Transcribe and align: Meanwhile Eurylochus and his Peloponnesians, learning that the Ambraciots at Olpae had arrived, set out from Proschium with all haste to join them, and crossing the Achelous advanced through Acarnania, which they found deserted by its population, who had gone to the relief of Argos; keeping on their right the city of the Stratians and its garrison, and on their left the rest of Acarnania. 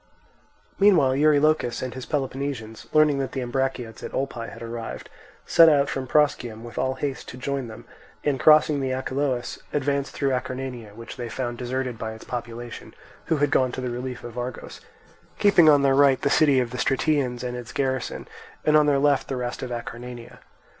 Meanwhile 0.79 1.13
Eurylochus 1.17 1.83
and 1.83 1.93
his 1.93 2.07
Peloponnesians, 2.07 2.87
learning 2.91 3.19
that 3.19 3.33
the 3.33 3.41
Ambraciots 3.43 4.01
at 4.01 4.13
Olpae 4.13 4.49
had 4.51 4.63
arrived, 4.63 5.11
set 5.45 5.69
out 5.69 5.91
from 5.91 6.07
Proschium 6.07 6.63
with 6.63 6.79
all 6.79 6.95
haste 6.95 7.27
to 7.29 7.37
join 7.37 7.67
them, 7.67 7.85
and 8.23 8.39
crossing 8.39 8.79
the 8.79 8.89
Achelous 8.91 9.59
advanced 9.71 10.11
through 10.15 10.31
Acarnania, 10.31 10.95
which 10.95 11.17
they 11.17 11.29
found 11.29 11.59
deserted 11.59 11.99
by 11.99 12.13
its 12.13 12.23
population, 12.25 12.95
who 13.25 13.37
had 13.37 13.51
gone 13.51 13.71
to 13.73 13.81
the 13.81 13.91
relief 13.91 14.23
of 14.23 14.39
Argos; 14.39 14.81
keeping 15.37 15.69
on 15.69 15.83
their 15.83 15.93
right 15.93 16.19
the 16.19 16.31
city 16.31 16.59
of 16.59 16.71
the 16.71 16.79
Stratians 16.79 17.43
and 17.43 17.55
its 17.55 17.71
garrison, 17.71 18.27
and 18.65 18.75
on 18.75 18.87
their 18.87 18.97
left 18.97 19.27
the 19.27 19.37
rest 19.37 19.61
of 19.61 19.69
Acarnania. 19.69 20.39